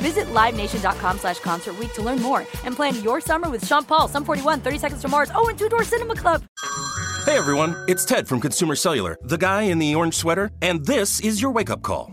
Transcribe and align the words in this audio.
Visit 0.00 0.26
LiveNation.com 0.26 1.18
slash 1.18 1.38
Concert 1.40 1.74
to 1.94 2.02
learn 2.02 2.20
more 2.20 2.40
and 2.64 2.74
plan 2.74 3.02
your 3.02 3.20
summer 3.20 3.48
with 3.48 3.66
Sean 3.66 3.84
Paul, 3.84 4.08
Sum 4.08 4.24
41, 4.24 4.60
30 4.60 4.78
Seconds 4.78 5.02
to 5.02 5.08
Mars, 5.08 5.30
oh, 5.34 5.48
and 5.48 5.58
Two 5.58 5.68
Door 5.68 5.84
Cinema 5.84 6.14
Club. 6.14 6.42
Hey 7.26 7.36
everyone, 7.36 7.76
it's 7.86 8.04
Ted 8.04 8.26
from 8.26 8.40
Consumer 8.40 8.74
Cellular, 8.74 9.16
the 9.22 9.36
guy 9.36 9.62
in 9.62 9.78
the 9.78 9.94
orange 9.94 10.14
sweater, 10.14 10.50
and 10.62 10.84
this 10.86 11.20
is 11.20 11.40
your 11.40 11.50
wake 11.50 11.70
up 11.70 11.82
call. 11.82 12.12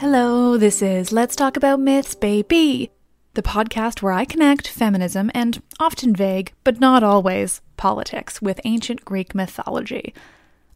Hello, 0.00 0.56
this 0.56 0.80
is 0.80 1.12
Let's 1.12 1.36
Talk 1.36 1.58
About 1.58 1.78
Myths, 1.78 2.14
Baby, 2.14 2.90
the 3.34 3.42
podcast 3.42 4.00
where 4.00 4.14
I 4.14 4.24
connect 4.24 4.66
feminism 4.66 5.30
and 5.34 5.62
often 5.78 6.16
vague, 6.16 6.54
but 6.64 6.80
not 6.80 7.02
always, 7.02 7.60
politics 7.76 8.40
with 8.40 8.62
ancient 8.64 9.04
Greek 9.04 9.34
mythology. 9.34 10.14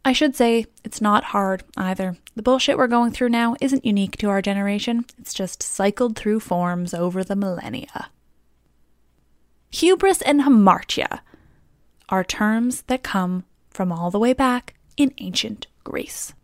I 0.05 0.13
should 0.13 0.35
say 0.35 0.67
it's 0.83 1.01
not 1.01 1.23
hard 1.23 1.63
either. 1.75 2.17
The 2.35 2.43
bullshit 2.43 2.77
we're 2.77 2.85
going 2.85 3.13
through 3.13 3.29
now 3.29 3.55
isn't 3.59 3.83
unique 3.83 4.15
to 4.17 4.29
our 4.29 4.43
generation, 4.43 5.05
it's 5.17 5.33
just 5.33 5.63
cycled 5.63 6.15
through 6.15 6.41
forms 6.41 6.93
over 6.93 7.23
the 7.23 7.35
millennia. 7.35 8.11
Hubris 9.71 10.21
and 10.21 10.41
hamartia 10.41 11.21
are 12.09 12.23
terms 12.23 12.83
that 12.83 13.01
come 13.01 13.45
from 13.71 13.91
all 13.91 14.11
the 14.11 14.19
way 14.19 14.33
back 14.33 14.75
in 14.97 15.15
ancient 15.17 15.65
Greece. 15.83 16.35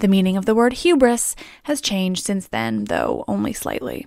The 0.00 0.08
meaning 0.08 0.38
of 0.38 0.46
the 0.46 0.54
word 0.54 0.72
hubris 0.72 1.36
has 1.64 1.82
changed 1.82 2.24
since 2.24 2.48
then, 2.48 2.84
though 2.84 3.22
only 3.28 3.52
slightly. 3.52 4.06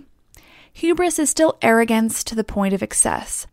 Hubris 0.74 1.20
is 1.20 1.30
still 1.30 1.58
arrogance 1.62 2.24
to 2.24 2.34
the 2.34 2.44
point 2.44 2.74
of 2.74 2.82
excess. 2.82 3.46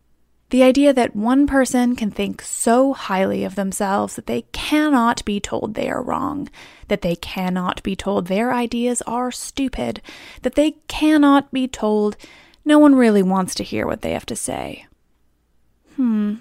The 0.49 0.63
idea 0.63 0.91
that 0.91 1.15
one 1.15 1.45
person 1.45 1.95
can 1.95 2.09
think 2.09 2.41
so 2.41 2.93
highly 2.93 3.43
of 3.43 3.53
themselves 3.53 4.15
that 4.15 4.25
they 4.25 4.41
cannot 4.51 5.23
be 5.23 5.39
told 5.39 5.75
they 5.75 5.87
are 5.87 6.01
wrong, 6.01 6.49
that 6.87 7.03
they 7.03 7.15
cannot 7.15 7.81
be 7.83 7.95
told 7.95 8.25
their 8.25 8.51
ideas 8.51 9.03
are 9.03 9.31
stupid, 9.31 10.01
that 10.41 10.55
they 10.55 10.71
cannot 10.87 11.51
be 11.51 11.67
told 11.67 12.17
no 12.65 12.79
one 12.79 12.95
really 12.95 13.23
wants 13.23 13.53
to 13.55 13.63
hear 13.63 13.85
what 13.85 14.01
they 14.01 14.13
have 14.13 14.25
to 14.25 14.35
say. 14.35 14.87
Hmm, 15.95 16.35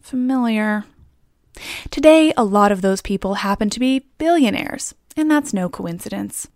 familiar. 0.00 0.84
Today, 1.90 2.32
a 2.38 2.44
lot 2.44 2.72
of 2.72 2.80
those 2.80 3.02
people 3.02 3.34
happen 3.34 3.68
to 3.70 3.80
be 3.80 4.06
billionaires, 4.18 4.94
and 5.16 5.30
that's 5.30 5.54
no 5.54 5.68
coincidence. 5.68 6.48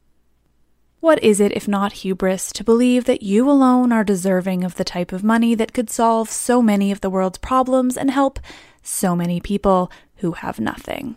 What 1.00 1.22
is 1.25 1.41
it 1.41 1.53
if 1.53 1.66
not 1.66 1.93
hubris 1.93 2.53
to 2.53 2.62
believe 2.62 3.06
that 3.06 3.22
you 3.22 3.50
alone 3.50 3.91
are 3.91 4.04
deserving 4.04 4.65
of 4.65 4.75
the 4.75 4.84
type 4.84 5.12
of 5.12 5.25
money 5.25 5.54
that 5.54 5.72
could 5.72 5.88
solve 5.88 6.28
so 6.28 6.60
many 6.60 6.93
of 6.93 7.00
the 7.00 7.09
world's 7.09 7.38
problems 7.38 7.97
and 7.97 8.10
help 8.10 8.38
so 8.82 9.16
many 9.16 9.41
people 9.41 9.91
who 10.16 10.32
have 10.32 10.60
nothing? 10.60 11.16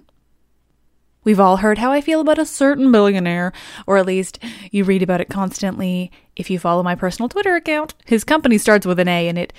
We've 1.25 1.39
all 1.39 1.57
heard 1.57 1.77
how 1.77 1.91
I 1.91 1.99
feel 1.99 2.21
about 2.21 2.39
a 2.39 2.45
certain 2.45 2.91
billionaire, 2.91 3.51
or 3.85 3.97
at 3.97 4.05
least 4.05 4.39
you 4.71 4.85
read 4.85 5.03
about 5.03 5.21
it 5.21 5.29
constantly 5.29 6.11
if 6.35 6.49
you 6.49 6.59
follow 6.59 6.83
my 6.83 6.95
personal 6.95 7.29
Twitter 7.29 7.55
account. 7.55 7.93
His 8.05 8.23
company 8.23 8.57
starts 8.57 8.85
with 8.85 8.99
an 8.99 9.07
A, 9.07 9.27
and 9.27 9.37
it, 9.37 9.53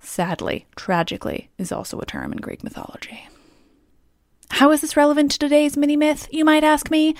sadly, 0.00 0.66
tragically, 0.76 1.50
is 1.58 1.72
also 1.72 2.00
a 2.00 2.06
term 2.06 2.32
in 2.32 2.38
Greek 2.38 2.62
mythology. 2.62 3.28
How 4.50 4.70
is 4.72 4.80
this 4.80 4.96
relevant 4.96 5.30
to 5.32 5.38
today's 5.38 5.76
mini 5.76 5.96
myth, 5.96 6.28
you 6.30 6.44
might 6.44 6.64
ask 6.64 6.90
me? 6.90 7.14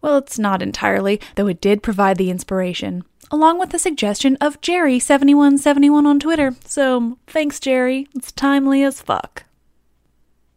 Well, 0.00 0.18
it's 0.18 0.38
not 0.38 0.62
entirely, 0.62 1.20
though 1.34 1.48
it 1.48 1.60
did 1.60 1.82
provide 1.82 2.18
the 2.18 2.30
inspiration, 2.30 3.04
along 3.30 3.58
with 3.58 3.70
the 3.70 3.78
suggestion 3.78 4.36
of 4.40 4.60
Jerry7171 4.60 6.06
on 6.06 6.20
Twitter. 6.20 6.54
So, 6.64 7.18
thanks, 7.26 7.58
Jerry. 7.58 8.06
It's 8.14 8.30
timely 8.30 8.84
as 8.84 9.00
fuck. 9.00 9.44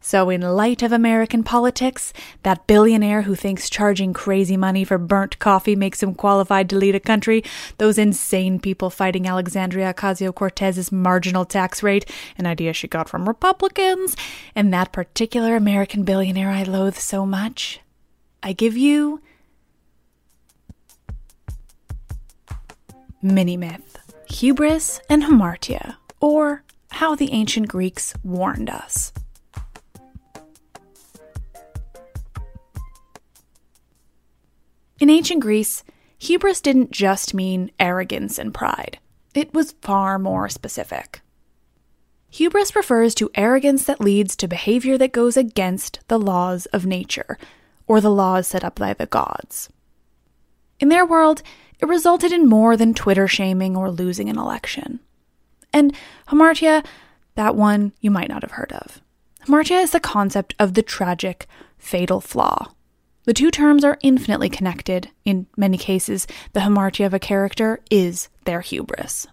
So, 0.04 0.32
in 0.32 0.42
light 0.42 0.82
of 0.82 0.92
American 0.92 1.44
politics, 1.44 2.12
that 2.42 2.66
billionaire 2.66 3.22
who 3.22 3.36
thinks 3.36 3.70
charging 3.70 4.14
crazy 4.14 4.58
money 4.58 4.84
for 4.84 4.98
burnt 4.98 5.38
coffee 5.38 5.76
makes 5.76 6.02
him 6.02 6.16
qualified 6.16 6.72
to 6.72 6.76
lead 6.76 6.96
a 6.96 7.00
country, 7.00 7.44
those 7.78 8.00
insane 8.00 8.60
people 8.60 8.90
fighting 8.90 9.28
Alexandria 9.28 9.94
Ocasio 9.94 10.34
Cortez's 10.34 10.92
marginal 10.92 11.46
tax 11.46 11.84
rate, 11.84 12.10
an 12.36 12.48
idea 12.48 12.74
she 12.74 12.88
got 12.88 13.08
from 13.08 13.28
Republicans, 13.28 14.18
and 14.56 14.74
that 14.74 14.92
particular 14.92 15.56
American 15.56 16.04
billionaire 16.04 16.50
I 16.50 16.64
loathe 16.64 16.98
so 16.98 17.24
much, 17.24 17.80
I 18.42 18.54
give 18.54 18.76
you. 18.76 19.22
Mini 23.22 23.56
myth 23.56 24.00
Hubris 24.30 25.00
and 25.08 25.24
Hamartia, 25.24 25.98
or 26.20 26.64
how 26.94 27.14
the 27.14 27.32
ancient 27.32 27.68
Greeks 27.68 28.16
warned 28.24 28.68
us. 28.68 29.14
In 35.02 35.10
ancient 35.10 35.40
Greece, 35.40 35.84
hubris 36.20 36.62
didn't 36.62 36.92
just 36.92 37.34
mean 37.34 37.72
arrogance 37.80 38.38
and 38.38 38.54
pride, 38.54 39.00
it 39.34 39.52
was 39.52 39.74
far 39.82 40.20
more 40.20 40.48
specific. 40.48 41.22
Hubris 42.30 42.76
refers 42.76 43.16
to 43.16 43.32
arrogance 43.34 43.84
that 43.86 44.00
leads 44.00 44.36
to 44.36 44.48
behavior 44.48 45.00
that 45.00 45.12
goes 45.12 45.36
against 45.36 46.02
the 46.08 46.20
laws 46.20 46.68
of 46.68 46.86
nature, 46.86 47.40
or 47.88 48.00
the 48.00 48.12
laws 48.12 48.46
set 48.46 48.64
up 48.64 48.76
by 48.76 48.94
the 48.94 49.08
gods. 49.08 49.70
In 50.80 50.90
their 50.90 51.06
world, 51.06 51.42
it 51.80 51.88
resulted 51.88 52.32
in 52.32 52.48
more 52.48 52.78
than 52.78 52.94
Twitter 52.94 53.28
shaming 53.28 53.76
or 53.76 53.90
losing 53.90 54.30
an 54.30 54.38
election. 54.38 55.00
And 55.74 55.96
hamartia, 56.28 56.86
that 57.34 57.56
one 57.56 57.94
you 58.02 58.12
might 58.12 58.30
not 58.30 58.44
have 58.44 58.52
heard 58.52 58.72
of. 58.74 59.02
Hamartia 59.48 59.82
is 59.82 59.94
the 59.94 60.00
concept 60.00 60.54
of 60.60 60.76
the 60.76 60.84
tragic, 60.84 61.48
fatal 61.80 62.22
flaw. 62.22 62.76
The 63.32 63.36
two 63.36 63.50
terms 63.50 63.86
are 63.86 63.98
infinitely 64.02 64.50
connected. 64.50 65.10
In 65.24 65.48
many 65.56 65.78
cases, 65.78 66.28
the 66.52 66.60
hamartia 66.60 67.06
of 67.06 67.14
a 67.14 67.18
character 67.18 67.80
is 67.90 68.28
their 68.44 68.60
hubris. 68.60 69.26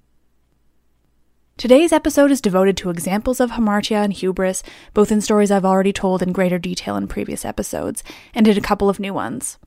Today's 1.57 1.93
episode 1.93 2.31
is 2.31 2.41
devoted 2.41 2.77
to 2.77 2.91
examples 2.91 3.41
of 3.41 3.51
hamartia 3.51 4.05
and 4.05 4.13
hubris, 4.13 4.63
both 4.95 5.11
in 5.11 5.21
stories 5.21 5.51
I've 5.51 5.65
already 5.65 5.93
told 5.93 6.23
in 6.23 6.31
greater 6.31 6.61
detail 6.61 6.95
in 6.95 7.09
previous 7.09 7.45
episodes, 7.45 8.05
and 8.37 8.47
in 8.47 8.57
a 8.57 8.61
couple 8.61 8.89
of 8.89 9.01
new 9.01 9.13
ones. 9.13 9.59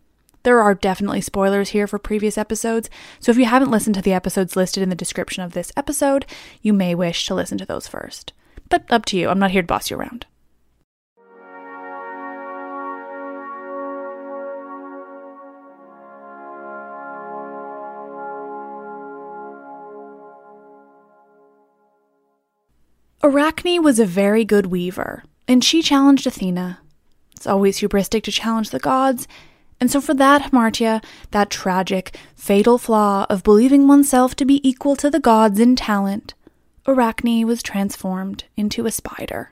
There 0.44 0.62
are 0.62 0.76
definitely 0.76 1.20
spoilers 1.20 1.72
here 1.72 1.86
for 1.86 2.00
previous 2.00 2.38
episodes, 2.38 2.90
so 3.20 3.34
if 3.34 3.38
you 3.38 3.44
haven't 3.44 3.72
listened 3.72 3.96
to 3.96 4.02
the 4.02 4.14
episodes 4.14 4.56
listed 4.56 4.82
in 4.82 4.88
the 4.88 4.96
description 4.96 5.44
of 5.44 5.52
this 5.52 5.74
episode, 5.76 6.26
you 6.62 6.72
may 6.72 6.96
wish 6.96 7.26
to 7.26 7.36
listen 7.36 7.58
to 7.58 7.66
those 7.66 7.90
first. 7.90 8.32
But 8.70 8.86
up 8.90 9.04
to 9.08 9.18
you, 9.18 9.28
I'm 9.28 9.40
not 9.40 9.52
here 9.52 9.64
to 9.64 9.68
boss 9.68 9.92
you 9.92 9.98
around. 9.98 10.26
Arachne 23.24 23.84
was 23.84 24.00
a 24.00 24.06
very 24.06 24.44
good 24.44 24.68
weaver, 24.68 25.24
and 25.48 25.64
she 25.64 25.84
challenged 25.84 26.26
Athena. 26.26 26.80
It's 27.36 27.46
always 27.46 27.80
hubristic 27.80 28.24
to 28.24 28.32
challenge 28.32 28.72
the 28.72 28.80
gods, 28.80 29.28
and 29.80 29.92
so 29.92 30.02
for 30.02 30.16
that, 30.16 30.42
Hamartia, 30.42 31.04
that 31.30 31.52
tragic, 31.52 32.16
fatal 32.36 32.80
flaw 32.80 33.28
of 33.30 33.44
believing 33.44 33.88
oneself 33.88 34.36
to 34.38 34.46
be 34.46 34.68
equal 34.68 34.96
to 34.96 35.10
the 35.10 35.20
gods 35.20 35.60
in 35.60 35.76
talent, 35.76 36.34
Arachne 36.88 37.46
was 37.46 37.62
transformed 37.62 38.46
into 38.58 38.88
a 38.88 38.92
spider. 38.92 39.52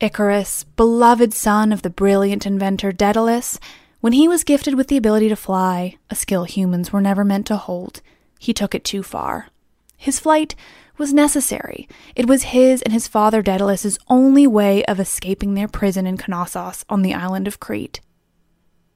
Icarus, 0.00 0.62
beloved 0.62 1.34
son 1.34 1.72
of 1.72 1.82
the 1.82 1.90
brilliant 1.90 2.46
inventor 2.46 2.92
Daedalus, 2.92 3.58
when 4.00 4.12
he 4.12 4.28
was 4.28 4.44
gifted 4.44 4.76
with 4.76 4.86
the 4.86 4.96
ability 4.96 5.28
to 5.28 5.34
fly, 5.34 5.96
a 6.08 6.14
skill 6.14 6.44
humans 6.44 6.92
were 6.92 7.00
never 7.00 7.24
meant 7.24 7.46
to 7.48 7.56
hold, 7.56 8.00
he 8.38 8.54
took 8.54 8.76
it 8.76 8.84
too 8.84 9.02
far. 9.02 9.48
His 9.96 10.20
flight 10.20 10.54
was 10.98 11.14
necessary. 11.14 11.88
It 12.14 12.28
was 12.28 12.44
his 12.44 12.82
and 12.82 12.92
his 12.92 13.08
father 13.08 13.42
Daedalus's 13.42 13.98
only 14.08 14.46
way 14.46 14.84
of 14.84 15.00
escaping 15.00 15.54
their 15.54 15.68
prison 15.68 16.06
in 16.06 16.16
Knossos 16.16 16.84
on 16.88 17.02
the 17.02 17.14
island 17.14 17.46
of 17.46 17.60
Crete. 17.60 18.00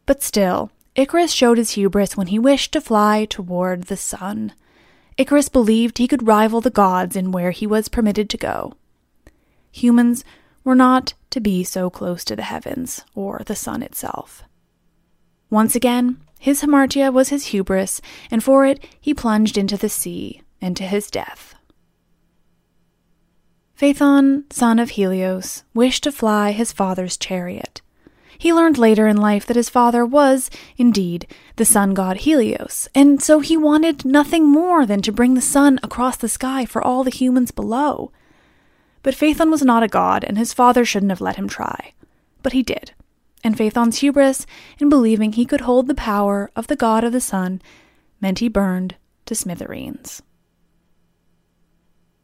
But 0.07 0.23
still, 0.23 0.71
Icarus 0.95 1.33
showed 1.33 1.59
his 1.59 1.71
hubris 1.71 2.17
when 2.17 2.27
he 2.27 2.39
wished 2.39 2.73
to 2.73 2.81
fly 2.81 3.25
toward 3.25 3.85
the 3.85 3.97
sun. 3.97 4.53
Icarus 5.17 5.49
believed 5.49 5.99
he 5.99 6.09
could 6.09 6.27
rival 6.27 6.61
the 6.61 6.71
gods 6.71 7.17
in 7.17 7.33
where 7.33 7.51
he 7.51 7.67
was 7.67 7.89
permitted 7.89 8.29
to 8.31 8.37
go. 8.37 8.75
Humans 9.71 10.25
were 10.65 10.75
not 10.75 11.15
to 11.31 11.41
be 11.41 11.65
so 11.65 11.89
close 11.89 12.25
to 12.25 12.37
the 12.37 12.43
heavens 12.43 13.05
or 13.15 13.43
the 13.47 13.57
sun 13.57 13.83
itself. 13.83 14.45
Once 15.51 15.75
again, 15.75 16.19
his 16.39 16.63
hamartia 16.63 17.13
was 17.13 17.29
his 17.29 17.47
hubris, 17.47 18.01
and 18.31 18.43
for 18.43 18.67
it 18.67 18.83
he 19.01 19.15
plunged 19.15 19.57
into 19.57 19.77
the 19.77 19.89
sea 19.89 20.43
and 20.61 20.77
to 20.77 20.85
his 20.85 21.11
death. 21.11 21.52
Phaethon, 23.77 24.45
son 24.53 24.79
of 24.79 24.91
Helios, 24.91 25.65
wished 25.75 26.05
to 26.05 26.13
fly 26.13 26.53
his 26.53 26.73
father's 26.73 27.17
chariot. 27.17 27.81
He 28.39 28.53
learned 28.53 28.77
later 28.77 29.07
in 29.07 29.17
life 29.17 29.47
that 29.47 29.57
his 29.57 29.69
father 29.69 30.05
was, 30.05 30.51
indeed, 30.77 31.29
the 31.57 31.65
sun 31.65 31.95
god 31.95 32.19
Helios, 32.19 32.89
and 32.95 33.23
so 33.23 33.39
he 33.39 33.57
wanted 33.57 34.05
nothing 34.05 34.49
more 34.49 34.85
than 34.85 35.01
to 35.03 35.13
bring 35.13 35.35
the 35.35 35.41
sun 35.41 35.79
across 35.83 36.17
the 36.17 36.29
sky 36.29 36.65
for 36.65 36.83
all 36.83 37.05
the 37.05 37.11
humans 37.11 37.53
below. 37.53 38.11
But 39.03 39.15
Phaethon 39.15 39.51
was 39.51 39.63
not 39.63 39.83
a 39.83 39.89
god, 39.89 40.25
and 40.25 40.37
his 40.37 40.53
father 40.53 40.85
shouldn't 40.85 41.11
have 41.11 41.21
let 41.21 41.37
him 41.37 41.49
try. 41.49 41.93
But 42.43 42.53
he 42.53 42.65
did, 42.65 42.93
and 43.45 43.57
Phaethon's 43.57 43.99
hubris 43.99 44.45
in 44.79 44.89
believing 44.89 45.33
he 45.33 45.47
could 45.47 45.63
hold 45.63 45.87
the 45.87 45.95
power 45.95 46.51
of 46.57 46.67
the 46.67 46.77
god 46.77 47.05
of 47.05 47.13
the 47.13 47.21
sun 47.21 47.63
meant 48.21 48.41
he 48.41 48.49
burned 48.49 48.97
to 49.27 49.35
smithereens. 49.35 50.23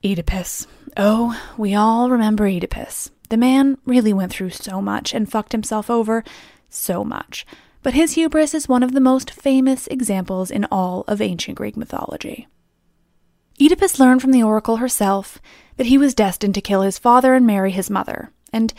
Oedipus. 0.04 0.68
Oh, 0.96 1.36
we 1.56 1.74
all 1.74 2.08
remember 2.08 2.46
Oedipus. 2.46 3.10
The 3.30 3.36
man 3.36 3.78
really 3.84 4.12
went 4.12 4.30
through 4.30 4.50
so 4.50 4.80
much 4.80 5.12
and 5.12 5.30
fucked 5.30 5.50
himself 5.50 5.90
over 5.90 6.22
so 6.68 7.02
much. 7.02 7.44
But 7.82 7.94
his 7.94 8.12
hubris 8.12 8.54
is 8.54 8.68
one 8.68 8.84
of 8.84 8.92
the 8.92 9.00
most 9.00 9.30
famous 9.30 9.88
examples 9.88 10.52
in 10.52 10.66
all 10.70 11.04
of 11.08 11.20
ancient 11.20 11.56
Greek 11.56 11.76
mythology. 11.76 12.46
Oedipus 13.60 13.98
learned 13.98 14.22
from 14.22 14.30
the 14.30 14.42
oracle 14.42 14.76
herself 14.76 15.40
that 15.78 15.86
he 15.86 15.98
was 15.98 16.14
destined 16.14 16.54
to 16.54 16.60
kill 16.60 16.82
his 16.82 16.98
father 16.98 17.34
and 17.34 17.44
marry 17.44 17.72
his 17.72 17.90
mother. 17.90 18.30
And 18.52 18.72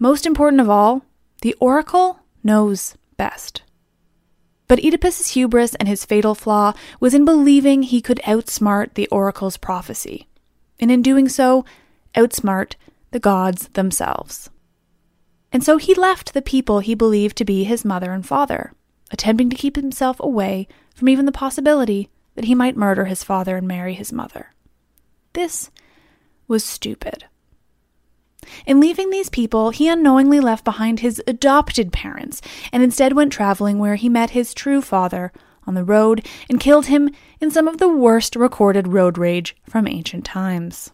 most 0.00 0.26
important 0.26 0.60
of 0.60 0.68
all, 0.68 1.04
the 1.42 1.54
oracle 1.60 2.18
knows 2.42 2.96
best. 3.16 3.62
But 4.66 4.84
Oedipus's 4.84 5.28
hubris 5.28 5.76
and 5.76 5.86
his 5.86 6.04
fatal 6.04 6.34
flaw 6.34 6.74
was 6.98 7.14
in 7.14 7.24
believing 7.24 7.84
he 7.84 8.00
could 8.00 8.20
outsmart 8.24 8.94
the 8.94 9.06
oracle's 9.08 9.56
prophecy 9.56 10.26
and 10.80 10.90
in 10.90 11.02
doing 11.02 11.28
so, 11.28 11.64
outsmart 12.14 12.74
the 13.10 13.20
gods 13.20 13.68
themselves. 13.68 14.50
And 15.52 15.62
so 15.62 15.76
he 15.76 15.94
left 15.94 16.34
the 16.34 16.42
people 16.42 16.80
he 16.80 16.94
believed 16.94 17.36
to 17.36 17.44
be 17.44 17.64
his 17.64 17.84
mother 17.84 18.12
and 18.12 18.26
father, 18.26 18.72
attempting 19.10 19.50
to 19.50 19.56
keep 19.56 19.76
himself 19.76 20.18
away 20.18 20.66
from 20.94 21.08
even 21.08 21.26
the 21.26 21.32
possibility 21.32 22.10
that 22.34 22.46
he 22.46 22.54
might 22.54 22.76
murder 22.76 23.04
his 23.04 23.22
father 23.22 23.56
and 23.56 23.68
marry 23.68 23.94
his 23.94 24.12
mother. 24.12 24.52
This 25.32 25.70
was 26.48 26.64
stupid. 26.64 27.26
In 28.66 28.80
leaving 28.80 29.10
these 29.10 29.30
people, 29.30 29.70
he 29.70 29.88
unknowingly 29.88 30.40
left 30.40 30.64
behind 30.64 31.00
his 31.00 31.22
adopted 31.26 31.92
parents 31.92 32.42
and 32.72 32.82
instead 32.82 33.14
went 33.14 33.32
traveling 33.32 33.78
where 33.78 33.94
he 33.94 34.08
met 34.08 34.30
his 34.30 34.54
true 34.54 34.82
father 34.82 35.32
on 35.66 35.74
the 35.74 35.84
road 35.84 36.26
and 36.48 36.60
killed 36.60 36.86
him 36.86 37.10
in 37.40 37.50
some 37.50 37.68
of 37.68 37.78
the 37.78 37.88
worst 37.88 38.36
recorded 38.36 38.88
road 38.88 39.18
rage 39.18 39.56
from 39.68 39.86
ancient 39.86 40.24
times. 40.24 40.92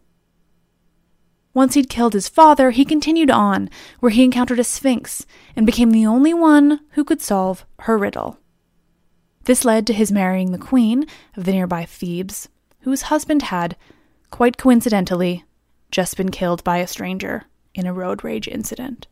Once 1.53 1.75
he'd 1.75 1.89
killed 1.89 2.13
his 2.13 2.29
father, 2.29 2.71
he 2.71 2.85
continued 2.85 3.31
on, 3.31 3.69
where 3.99 4.11
he 4.11 4.23
encountered 4.23 4.61
a 4.61 4.65
sphinx 4.65 5.27
and 5.57 5.67
became 5.67 5.91
the 5.91 6.07
only 6.07 6.33
one 6.33 6.81
who 6.91 7.03
could 7.03 7.21
solve 7.21 7.67
her 7.81 7.99
riddle. 7.99 8.39
This 9.45 9.65
led 9.65 9.87
to 9.89 9.93
his 9.93 10.13
marrying 10.13 10.53
the 10.53 10.59
queen 10.59 11.07
of 11.37 11.45
the 11.45 11.53
nearby 11.53 11.85
Thebes, 11.85 12.49
whose 12.81 13.03
husband 13.03 13.43
had, 13.43 13.77
quite 14.31 14.59
coincidentally, 14.59 15.45
just 15.91 16.17
been 16.17 16.31
killed 16.31 16.63
by 16.63 16.79
a 16.79 16.87
stranger 16.87 17.45
in 17.75 17.87
a 17.87 17.93
road 17.93 18.23
rage 18.23 18.47
incident. 18.47 19.09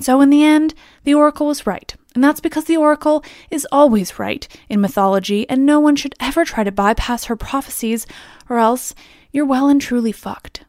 So, 0.00 0.20
in 0.20 0.30
the 0.30 0.44
end, 0.44 0.74
the 1.02 1.14
oracle 1.14 1.48
was 1.48 1.66
right, 1.66 1.92
and 2.18 2.24
that's 2.24 2.40
because 2.40 2.64
the 2.64 2.76
oracle 2.76 3.22
is 3.48 3.64
always 3.70 4.18
right 4.18 4.48
in 4.68 4.80
mythology, 4.80 5.48
and 5.48 5.64
no 5.64 5.78
one 5.78 5.94
should 5.94 6.16
ever 6.18 6.44
try 6.44 6.64
to 6.64 6.72
bypass 6.72 7.26
her 7.26 7.36
prophecies, 7.36 8.08
or 8.48 8.58
else 8.58 8.92
you're 9.30 9.46
well 9.46 9.68
and 9.68 9.80
truly 9.80 10.10
fucked. 10.10 10.64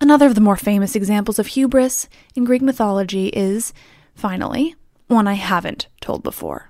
Another 0.00 0.26
of 0.26 0.36
the 0.36 0.40
more 0.40 0.56
famous 0.56 0.94
examples 0.94 1.40
of 1.40 1.48
hubris 1.48 2.08
in 2.36 2.44
Greek 2.44 2.62
mythology 2.62 3.30
is, 3.30 3.72
finally, 4.14 4.76
one 5.08 5.26
I 5.26 5.34
haven't 5.34 5.88
told 6.00 6.22
before. 6.22 6.68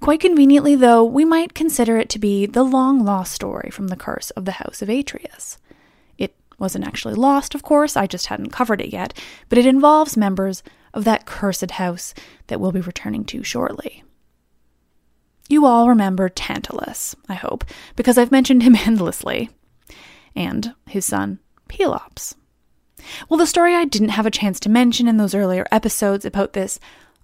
Quite 0.00 0.20
conveniently, 0.20 0.74
though, 0.74 1.04
we 1.04 1.24
might 1.24 1.54
consider 1.54 1.98
it 1.98 2.08
to 2.10 2.18
be 2.18 2.46
the 2.46 2.62
long 2.62 3.04
lost 3.04 3.32
story 3.32 3.70
from 3.70 3.88
the 3.88 3.96
curse 3.96 4.30
of 4.30 4.44
the 4.44 4.52
House 4.52 4.82
of 4.82 4.88
Atreus. 4.88 5.58
It 6.18 6.34
wasn't 6.58 6.86
actually 6.86 7.14
lost, 7.14 7.54
of 7.54 7.62
course, 7.62 7.96
I 7.96 8.06
just 8.06 8.26
hadn't 8.26 8.50
covered 8.50 8.80
it 8.80 8.92
yet, 8.92 9.12
but 9.48 9.58
it 9.58 9.66
involves 9.66 10.16
members 10.16 10.62
of 10.92 11.04
that 11.04 11.26
cursed 11.26 11.72
house 11.72 12.14
that 12.48 12.60
we'll 12.60 12.72
be 12.72 12.80
returning 12.80 13.24
to 13.26 13.42
shortly. 13.42 14.02
You 15.48 15.66
all 15.66 15.88
remember 15.88 16.28
Tantalus, 16.28 17.16
I 17.28 17.34
hope, 17.34 17.64
because 17.96 18.16
I've 18.16 18.30
mentioned 18.30 18.62
him 18.62 18.76
endlessly, 18.86 19.50
and 20.36 20.74
his 20.86 21.04
son, 21.04 21.40
Pelops. 21.68 22.34
Well, 23.28 23.38
the 23.38 23.46
story 23.46 23.74
I 23.74 23.84
didn't 23.84 24.10
have 24.10 24.26
a 24.26 24.30
chance 24.30 24.60
to 24.60 24.68
mention 24.68 25.08
in 25.08 25.16
those 25.16 25.34
earlier 25.34 25.66
episodes 25.72 26.24
about 26.24 26.52
this 26.52 26.78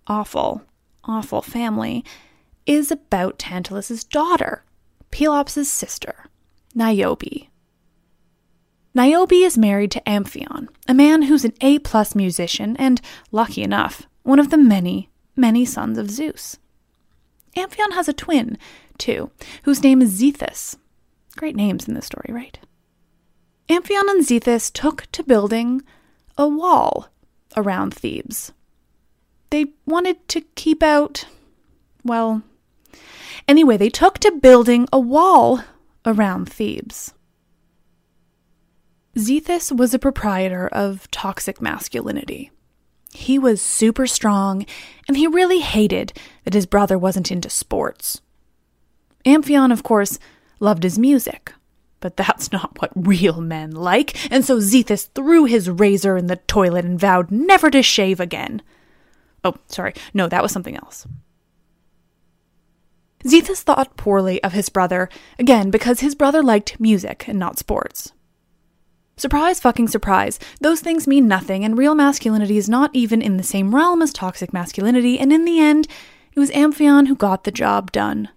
awful, 0.06 0.62
awful 1.04 1.42
family 1.42 2.04
is 2.66 2.90
about 2.90 3.38
Tantalus's 3.38 4.04
daughter, 4.04 4.64
Pelops' 5.10 5.68
sister, 5.68 6.26
Niobe. 6.74 7.48
Niobe 8.94 9.32
is 9.32 9.58
married 9.58 9.90
to 9.92 10.00
Amphion, 10.08 10.68
a 10.88 10.94
man 10.94 11.22
who's 11.22 11.44
an 11.44 11.52
A 11.60 11.78
plus 11.78 12.14
musician 12.14 12.76
and, 12.78 13.00
lucky 13.30 13.62
enough, 13.62 14.06
one 14.22 14.38
of 14.38 14.50
the 14.50 14.58
many, 14.58 15.10
many 15.36 15.64
sons 15.64 15.98
of 15.98 16.10
Zeus. 16.10 16.58
Amphion 17.56 17.92
has 17.92 18.08
a 18.08 18.12
twin, 18.12 18.58
too, 18.98 19.30
whose 19.62 19.82
name 19.82 20.02
is 20.02 20.20
Zethus. 20.20 20.76
Great 21.36 21.56
names 21.56 21.86
in 21.86 21.94
this 21.94 22.06
story, 22.06 22.30
right? 22.30 22.58
Amphion 23.68 24.08
and 24.08 24.24
Zethus 24.24 24.72
took 24.72 25.10
to 25.12 25.22
building 25.22 25.82
a 26.38 26.48
wall 26.48 27.08
around 27.56 27.94
Thebes. 27.94 28.52
They 29.50 29.66
wanted 29.84 30.26
to 30.28 30.40
keep 30.40 30.82
out, 30.82 31.26
well, 32.04 32.42
Anyway, 33.48 33.76
they 33.76 33.90
took 33.90 34.18
to 34.18 34.32
building 34.32 34.88
a 34.92 34.98
wall 34.98 35.62
around 36.04 36.50
Thebes. 36.50 37.14
Zethus 39.16 39.74
was 39.74 39.94
a 39.94 39.98
proprietor 39.98 40.68
of 40.68 41.10
toxic 41.10 41.62
masculinity. 41.62 42.50
He 43.14 43.38
was 43.38 43.62
super 43.62 44.06
strong, 44.06 44.66
and 45.08 45.16
he 45.16 45.26
really 45.26 45.60
hated 45.60 46.12
that 46.44 46.52
his 46.52 46.66
brother 46.66 46.98
wasn't 46.98 47.32
into 47.32 47.48
sports. 47.48 48.20
Amphion, 49.24 49.72
of 49.72 49.82
course, 49.82 50.18
loved 50.60 50.82
his 50.82 50.98
music, 50.98 51.52
but 52.00 52.16
that's 52.18 52.52
not 52.52 52.80
what 52.80 52.92
real 52.94 53.40
men 53.40 53.70
like, 53.70 54.30
and 54.30 54.44
so 54.44 54.58
Zethus 54.58 55.08
threw 55.14 55.44
his 55.44 55.70
razor 55.70 56.18
in 56.18 56.26
the 56.26 56.36
toilet 56.36 56.84
and 56.84 57.00
vowed 57.00 57.30
never 57.30 57.70
to 57.70 57.82
shave 57.82 58.20
again. 58.20 58.60
Oh, 59.42 59.54
sorry, 59.68 59.94
no, 60.12 60.28
that 60.28 60.42
was 60.42 60.52
something 60.52 60.76
else. 60.76 61.06
Zethus 63.24 63.62
thought 63.62 63.96
poorly 63.96 64.42
of 64.42 64.52
his 64.52 64.68
brother, 64.68 65.08
again 65.38 65.70
because 65.70 66.00
his 66.00 66.14
brother 66.14 66.42
liked 66.42 66.80
music 66.80 67.26
and 67.28 67.38
not 67.38 67.58
sports. 67.58 68.12
Surprise 69.16 69.58
fucking 69.60 69.88
surprise, 69.88 70.38
those 70.60 70.80
things 70.80 71.06
mean 71.08 71.26
nothing, 71.26 71.64
and 71.64 71.78
real 71.78 71.94
masculinity 71.94 72.58
is 72.58 72.68
not 72.68 72.90
even 72.92 73.22
in 73.22 73.38
the 73.38 73.42
same 73.42 73.74
realm 73.74 74.02
as 74.02 74.12
toxic 74.12 74.52
masculinity, 74.52 75.18
and 75.18 75.32
in 75.32 75.46
the 75.46 75.58
end, 75.58 75.88
it 76.34 76.38
was 76.38 76.50
Amphion 76.50 77.06
who 77.06 77.14
got 77.16 77.44
the 77.44 77.50
job 77.50 77.90
done. 77.92 78.28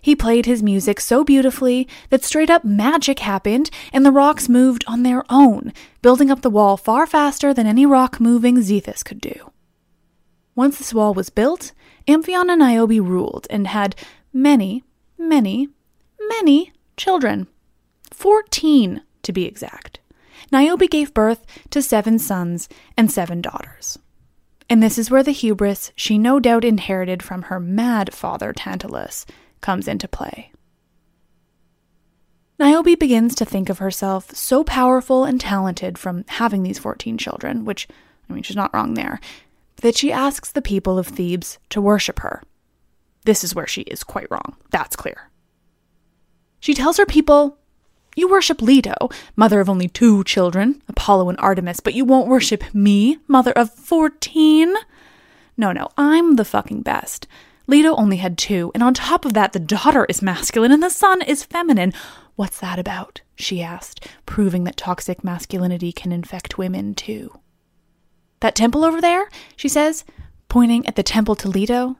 He 0.00 0.14
played 0.14 0.46
his 0.46 0.62
music 0.62 1.00
so 1.00 1.24
beautifully 1.24 1.88
that 2.10 2.22
straight 2.22 2.50
up 2.50 2.64
magic 2.64 3.18
happened 3.18 3.68
and 3.92 4.06
the 4.06 4.12
rocks 4.12 4.48
moved 4.48 4.84
on 4.86 5.02
their 5.02 5.24
own, 5.28 5.72
building 6.00 6.30
up 6.30 6.42
the 6.42 6.50
wall 6.50 6.76
far 6.76 7.08
faster 7.08 7.52
than 7.52 7.66
any 7.66 7.84
rock 7.84 8.20
moving 8.20 8.58
Zethus 8.58 9.04
could 9.04 9.20
do. 9.20 9.50
Once 10.54 10.78
this 10.78 10.94
wall 10.94 11.12
was 11.12 11.28
built, 11.28 11.72
Amphion 12.08 12.50
and 12.50 12.60
Niobe 12.60 13.00
ruled 13.00 13.46
and 13.50 13.66
had 13.66 13.96
many, 14.32 14.84
many, 15.18 15.68
many 16.20 16.72
children. 16.96 17.48
Fourteen, 18.12 19.02
to 19.22 19.32
be 19.32 19.44
exact. 19.44 20.00
Niobe 20.52 20.88
gave 20.88 21.14
birth 21.14 21.44
to 21.70 21.82
seven 21.82 22.18
sons 22.18 22.68
and 22.96 23.10
seven 23.10 23.40
daughters. 23.40 23.98
And 24.68 24.82
this 24.82 24.98
is 24.98 25.10
where 25.10 25.22
the 25.22 25.32
hubris 25.32 25.92
she 25.96 26.18
no 26.18 26.40
doubt 26.40 26.64
inherited 26.64 27.22
from 27.22 27.42
her 27.42 27.60
mad 27.60 28.14
father 28.14 28.52
Tantalus 28.52 29.26
comes 29.60 29.88
into 29.88 30.08
play. 30.08 30.52
Niobe 32.58 32.98
begins 32.98 33.34
to 33.34 33.44
think 33.44 33.68
of 33.68 33.78
herself 33.78 34.34
so 34.34 34.64
powerful 34.64 35.24
and 35.24 35.40
talented 35.40 35.98
from 35.98 36.24
having 36.28 36.62
these 36.62 36.78
14 36.78 37.18
children, 37.18 37.64
which, 37.64 37.86
I 38.28 38.32
mean, 38.32 38.42
she's 38.42 38.56
not 38.56 38.72
wrong 38.72 38.94
there, 38.94 39.20
that 39.82 39.96
she 39.96 40.12
asks 40.12 40.50
the 40.50 40.62
people 40.62 40.98
of 40.98 41.06
Thebes 41.06 41.58
to 41.70 41.80
worship 41.80 42.20
her. 42.20 42.42
This 43.24 43.44
is 43.44 43.54
where 43.54 43.66
she 43.66 43.82
is 43.82 44.04
quite 44.04 44.30
wrong. 44.30 44.56
That's 44.70 44.96
clear. 44.96 45.30
She 46.60 46.74
tells 46.74 46.96
her 46.96 47.06
people, 47.06 47.58
You 48.14 48.28
worship 48.28 48.62
Leto, 48.62 48.94
mother 49.34 49.60
of 49.60 49.68
only 49.68 49.88
two 49.88 50.24
children, 50.24 50.82
Apollo 50.88 51.28
and 51.28 51.38
Artemis, 51.40 51.80
but 51.80 51.94
you 51.94 52.04
won't 52.04 52.28
worship 52.28 52.62
me, 52.74 53.18
mother 53.28 53.52
of 53.52 53.72
14? 53.72 54.74
No, 55.56 55.72
no, 55.72 55.88
I'm 55.96 56.36
the 56.36 56.44
fucking 56.44 56.82
best. 56.82 57.26
Leto 57.66 57.94
only 57.96 58.18
had 58.18 58.38
two, 58.38 58.70
and 58.74 58.82
on 58.82 58.94
top 58.94 59.24
of 59.24 59.32
that, 59.32 59.52
the 59.52 59.58
daughter 59.58 60.04
is 60.06 60.22
masculine 60.22 60.70
and 60.70 60.82
the 60.82 60.90
son 60.90 61.20
is 61.22 61.42
feminine. 61.42 61.92
What's 62.36 62.60
that 62.60 62.78
about? 62.78 63.22
she 63.34 63.62
asked, 63.62 64.06
proving 64.24 64.64
that 64.64 64.76
toxic 64.76 65.24
masculinity 65.24 65.92
can 65.92 66.12
infect 66.12 66.58
women 66.58 66.94
too. 66.94 67.38
That 68.40 68.54
temple 68.54 68.84
over 68.84 69.00
there, 69.00 69.28
she 69.56 69.68
says, 69.68 70.04
pointing 70.48 70.86
at 70.86 70.96
the 70.96 71.02
temple 71.02 71.34
to 71.36 71.48
Leto. 71.48 71.96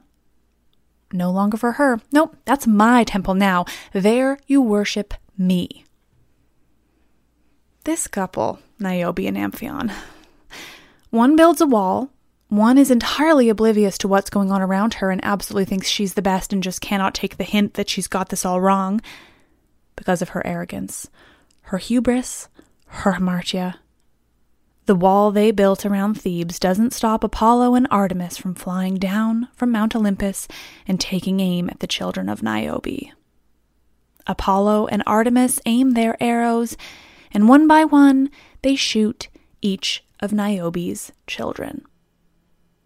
No 1.11 1.31
longer 1.31 1.57
for 1.57 1.73
her. 1.73 2.01
Nope, 2.11 2.35
that's 2.45 2.67
my 2.67 3.03
temple 3.03 3.33
now. 3.33 3.65
There 3.93 4.39
you 4.47 4.61
worship 4.61 5.13
me. 5.37 5.85
This 7.85 8.07
couple, 8.07 8.59
Niobe 8.79 9.19
and 9.19 9.37
Amphion. 9.37 9.91
One 11.09 11.37
builds 11.37 11.61
a 11.61 11.65
wall, 11.65 12.11
one 12.49 12.77
is 12.77 12.91
entirely 12.91 13.49
oblivious 13.49 13.97
to 13.99 14.07
what's 14.07 14.29
going 14.29 14.51
on 14.51 14.61
around 14.61 14.95
her 14.95 15.11
and 15.11 15.23
absolutely 15.23 15.65
thinks 15.65 15.87
she's 15.87 16.13
the 16.13 16.21
best 16.21 16.53
and 16.53 16.63
just 16.63 16.79
cannot 16.79 17.13
take 17.13 17.37
the 17.37 17.43
hint 17.43 17.73
that 17.73 17.89
she's 17.89 18.07
got 18.07 18.29
this 18.29 18.45
all 18.45 18.61
wrong 18.61 19.01
because 19.97 20.21
of 20.21 20.29
her 20.29 20.45
arrogance, 20.47 21.09
her 21.63 21.77
hubris, 21.77 22.47
her 22.87 23.13
hamartia. 23.13 23.75
The 24.87 24.95
wall 24.95 25.31
they 25.31 25.51
built 25.51 25.85
around 25.85 26.13
Thebes 26.13 26.59
doesn't 26.59 26.93
stop 26.93 27.21
Apollo 27.21 27.75
and 27.75 27.89
Artemis 27.91 28.37
from 28.37 28.55
flying 28.55 28.95
down 28.95 29.49
from 29.53 29.69
Mount 29.69 29.97
Olympus 29.97 30.47
and 30.87 30.97
taking 30.97 31.41
aim 31.41 31.69
at 31.69 31.81
the 31.81 31.87
children 31.87 32.29
of 32.29 32.41
Niobe. 32.41 33.09
Apollo 34.25 34.87
and 34.87 35.03
Artemis 35.05 35.59
aim 35.65 35.91
their 35.91 36.15
arrows, 36.23 36.77
and 37.33 37.49
one 37.49 37.67
by 37.67 37.83
one 37.83 38.29
they 38.61 38.77
shoot 38.77 39.27
each 39.61 40.05
of 40.21 40.31
Niobe's 40.31 41.11
children. 41.27 41.83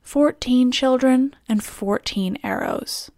14 0.02 0.72
children 0.72 1.36
and 1.48 1.64
14 1.64 2.40
arrows. 2.44 3.12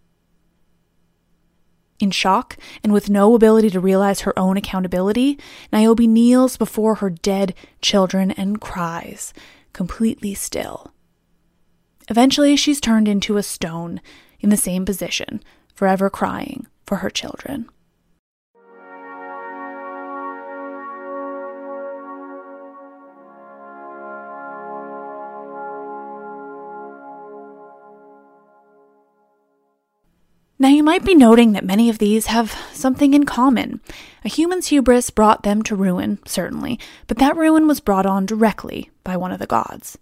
In 2.04 2.10
shock 2.10 2.58
and 2.82 2.92
with 2.92 3.08
no 3.08 3.34
ability 3.34 3.70
to 3.70 3.80
realize 3.80 4.20
her 4.20 4.38
own 4.38 4.58
accountability, 4.58 5.38
Niobe 5.72 6.00
kneels 6.00 6.58
before 6.58 6.96
her 6.96 7.08
dead 7.08 7.54
children 7.80 8.30
and 8.32 8.60
cries, 8.60 9.32
completely 9.72 10.34
still. 10.34 10.92
Eventually, 12.10 12.56
she's 12.56 12.78
turned 12.78 13.08
into 13.08 13.38
a 13.38 13.42
stone 13.42 14.02
in 14.40 14.50
the 14.50 14.56
same 14.58 14.84
position, 14.84 15.42
forever 15.74 16.10
crying 16.10 16.66
for 16.84 16.96
her 16.96 17.08
children. 17.08 17.70
Now, 30.64 30.70
you 30.70 30.82
might 30.82 31.04
be 31.04 31.14
noting 31.14 31.52
that 31.52 31.66
many 31.66 31.90
of 31.90 31.98
these 31.98 32.24
have 32.28 32.58
something 32.72 33.12
in 33.12 33.26
common. 33.26 33.82
A 34.24 34.30
human's 34.30 34.68
hubris 34.68 35.10
brought 35.10 35.42
them 35.42 35.60
to 35.64 35.76
ruin, 35.76 36.20
certainly, 36.24 36.80
but 37.06 37.18
that 37.18 37.36
ruin 37.36 37.68
was 37.68 37.80
brought 37.80 38.06
on 38.06 38.24
directly 38.24 38.90
by 39.02 39.14
one 39.18 39.30
of 39.30 39.38
the 39.38 39.46
gods. 39.46 39.98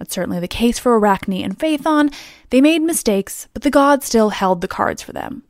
That's 0.00 0.12
certainly 0.12 0.40
the 0.40 0.48
case 0.48 0.76
for 0.76 0.98
Arachne 0.98 1.44
and 1.44 1.56
Phaethon. 1.56 2.12
They 2.50 2.60
made 2.60 2.82
mistakes, 2.82 3.46
but 3.54 3.62
the 3.62 3.70
gods 3.70 4.06
still 4.06 4.30
held 4.30 4.60
the 4.60 4.66
cards 4.66 5.02
for 5.02 5.12
them. 5.12 5.44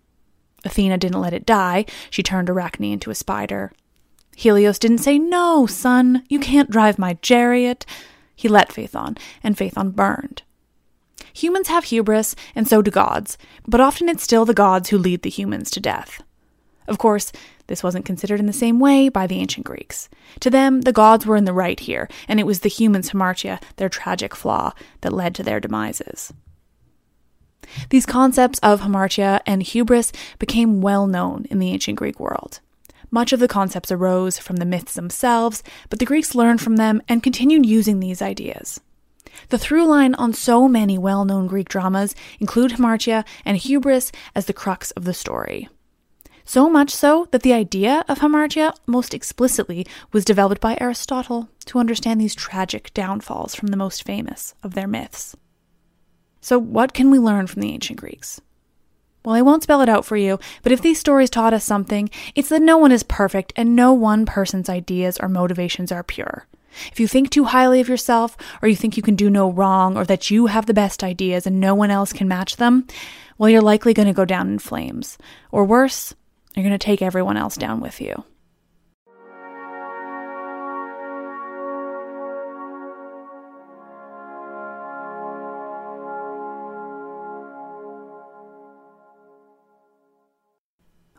Athena 0.66 0.99
didn't 0.99 1.23
let 1.23 1.32
it 1.32 1.47
die, 1.47 1.87
she 2.11 2.23
turned 2.23 2.50
Arachne 2.50 2.92
into 2.92 3.11
a 3.11 3.14
spider. 3.14 3.73
Helios 4.37 4.78
didn't 4.78 4.99
say, 4.99 5.18
No, 5.18 5.66
son, 5.66 6.25
you 6.28 6.38
can't 6.38 6.68
drive 6.68 6.99
my 6.99 7.14
chariot. 7.23 7.87
He 8.37 8.49
let 8.49 8.68
Phaethon, 8.68 9.16
and 9.42 9.56
Phaethon 9.56 9.94
burned. 9.94 10.42
Humans 11.35 11.69
have 11.69 11.85
hubris, 11.85 12.35
and 12.54 12.69
so 12.69 12.83
do 12.83 12.90
gods, 12.90 13.38
but 13.66 13.81
often 13.81 14.09
it's 14.09 14.23
still 14.23 14.45
the 14.45 14.54
gods 14.54 14.90
who 14.90 14.99
lead 14.99 15.23
the 15.23 15.31
humans 15.31 15.71
to 15.71 15.81
death. 15.81 16.23
Of 16.88 16.99
course, 16.99 17.33
this 17.69 17.83
wasn't 17.83 18.04
considered 18.04 18.40
in 18.40 18.47
the 18.47 18.52
same 18.52 18.81
way 18.81 19.09
by 19.09 19.26
the 19.26 19.38
ancient 19.38 19.64
Greeks. 19.64 20.09
To 20.40 20.50
them, 20.50 20.83
the 20.83 20.92
gods 20.92 21.25
were 21.25 21.37
in 21.37 21.45
the 21.45 21.52
right 21.52 21.78
here, 21.78 22.09
and 22.28 22.40
it 22.40 22.47
was 22.47 22.61
the 22.61 22.69
humans' 22.69 23.11
hamartia, 23.11 23.62
their 23.76 23.88
tragic 23.88 24.35
flaw, 24.35 24.73
that 25.00 25.12
led 25.12 25.35
to 25.37 25.42
their 25.42 25.61
demises. 25.61 26.33
These 27.90 28.07
concepts 28.07 28.59
of 28.59 28.81
hamartia 28.81 29.40
and 29.47 29.62
hubris 29.62 30.12
became 30.38 30.81
well 30.81 31.07
known 31.07 31.47
in 31.50 31.59
the 31.59 31.71
ancient 31.71 31.99
Greek 31.99 32.19
world. 32.19 32.61
Much 33.11 33.33
of 33.33 33.40
the 33.40 33.49
concepts 33.49 33.92
arose 33.92 34.38
from 34.38 34.57
the 34.57 34.64
myths 34.64 34.95
themselves, 34.95 35.62
but 35.88 35.99
the 35.99 36.07
Greeks 36.07 36.35
learned 36.35 36.61
from 36.61 36.76
them 36.76 37.00
and 37.09 37.23
continued 37.23 37.64
using 37.64 38.00
these 38.00 38.23
ideas. 38.23 38.81
The 39.48 39.58
through 39.58 39.86
line 39.86 40.14
on 40.14 40.32
so 40.32 40.68
many 40.68 40.98
well 40.98 41.24
known 41.24 41.46
Greek 41.46 41.68
dramas 41.68 42.14
include 42.40 42.72
hamartia 42.72 43.24
and 43.44 43.56
hubris 43.56 44.12
as 44.34 44.46
the 44.46 44.52
crux 44.52 44.90
of 44.92 45.04
the 45.04 45.14
story. 45.14 45.68
So 46.44 46.68
much 46.68 46.90
so 46.90 47.28
that 47.30 47.42
the 47.42 47.52
idea 47.52 48.04
of 48.08 48.18
hamartia 48.18 48.74
most 48.86 49.14
explicitly 49.14 49.86
was 50.12 50.24
developed 50.24 50.60
by 50.60 50.76
Aristotle 50.80 51.48
to 51.66 51.78
understand 51.78 52.20
these 52.20 52.34
tragic 52.34 52.92
downfalls 52.94 53.54
from 53.54 53.68
the 53.68 53.76
most 53.76 54.04
famous 54.04 54.54
of 54.62 54.74
their 54.74 54.88
myths. 54.88 55.36
So, 56.40 56.58
what 56.58 56.92
can 56.92 57.10
we 57.10 57.20
learn 57.20 57.46
from 57.46 57.62
the 57.62 57.72
ancient 57.72 58.00
Greeks? 58.00 58.40
Well, 59.24 59.36
I 59.36 59.42
won't 59.42 59.62
spell 59.62 59.80
it 59.82 59.88
out 59.88 60.04
for 60.04 60.16
you, 60.16 60.40
but 60.64 60.72
if 60.72 60.82
these 60.82 60.98
stories 60.98 61.30
taught 61.30 61.54
us 61.54 61.64
something, 61.64 62.10
it's 62.34 62.48
that 62.48 62.60
no 62.60 62.76
one 62.76 62.90
is 62.90 63.04
perfect 63.04 63.52
and 63.54 63.76
no 63.76 63.92
one 63.92 64.26
person's 64.26 64.68
ideas 64.68 65.18
or 65.20 65.28
motivations 65.28 65.92
are 65.92 66.02
pure. 66.02 66.48
If 66.90 67.00
you 67.00 67.08
think 67.08 67.30
too 67.30 67.44
highly 67.44 67.80
of 67.80 67.88
yourself, 67.88 68.36
or 68.60 68.68
you 68.68 68.76
think 68.76 68.96
you 68.96 69.02
can 69.02 69.16
do 69.16 69.30
no 69.30 69.50
wrong, 69.50 69.96
or 69.96 70.04
that 70.04 70.30
you 70.30 70.46
have 70.46 70.66
the 70.66 70.74
best 70.74 71.04
ideas 71.04 71.46
and 71.46 71.60
no 71.60 71.74
one 71.74 71.90
else 71.90 72.12
can 72.12 72.28
match 72.28 72.56
them, 72.56 72.86
well, 73.38 73.50
you're 73.50 73.62
likely 73.62 73.94
going 73.94 74.08
to 74.08 74.14
go 74.14 74.24
down 74.24 74.48
in 74.48 74.58
flames. 74.58 75.18
Or 75.50 75.64
worse, 75.64 76.14
you're 76.54 76.64
going 76.64 76.78
to 76.78 76.78
take 76.78 77.02
everyone 77.02 77.36
else 77.36 77.56
down 77.56 77.80
with 77.80 78.00
you. 78.00 78.24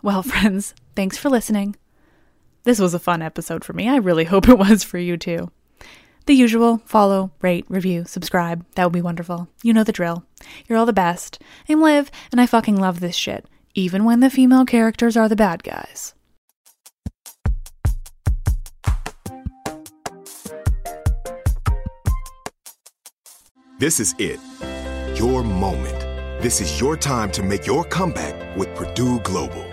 Well, 0.04 0.22
friends, 0.24 0.76
thanks 0.96 1.18
for 1.18 1.30
listening. 1.30 1.76
This 2.64 2.80
was 2.80 2.94
a 2.94 3.00
fun 3.00 3.22
episode 3.22 3.66
for 3.66 3.74
me. 3.74 3.90
I 3.90 3.98
really 3.98 4.24
hope 4.34 4.48
it 4.48 4.58
was 4.58 4.84
for 4.84 4.98
you 4.98 5.18
too. 5.18 5.52
The 6.26 6.34
usual 6.34 6.82
follow, 6.86 7.32
rate, 7.42 7.66
review, 7.68 8.06
subscribe. 8.06 8.66
That 8.76 8.86
would 8.86 8.94
be 8.94 9.02
wonderful. 9.02 9.50
You 9.62 9.74
know 9.74 9.84
the 9.84 9.92
drill. 9.92 10.24
You're 10.68 10.78
all 10.78 10.86
the 10.86 10.94
best. 10.94 11.42
I'm 11.68 11.82
Liv, 11.82 12.10
and 12.32 12.40
I 12.40 12.46
fucking 12.46 12.78
love 12.78 13.02
this 13.02 13.16
shit, 13.16 13.46
even 13.76 14.06
when 14.06 14.22
the 14.22 14.30
female 14.30 14.66
characters 14.66 15.18
are 15.18 15.28
the 15.28 15.36
bad 15.36 15.64
guys. 15.64 16.14
This 23.80 24.00
is 24.00 24.16
it. 24.18 24.40
Your 25.20 25.44
moment. 25.44 26.00
This 26.42 26.62
is 26.62 26.80
your 26.80 26.96
time 26.96 27.32
to 27.32 27.44
make 27.44 27.66
your 27.66 27.84
comeback 27.84 28.56
with 28.56 28.74
Purdue 28.76 29.20
Global. 29.22 29.73